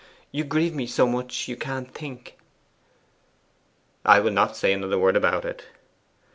You 0.31 0.43
grieve 0.45 0.73
me 0.73 0.87
so 0.87 1.05
much 1.05 1.47
you 1.47 1.55
can't 1.55 1.93
think.' 1.93 2.35
'I 4.03 4.19
will 4.21 4.31
not 4.31 4.57
say 4.57 4.73
another 4.73 4.97
word 4.97 5.15
about 5.15 5.45
it. 5.45 5.65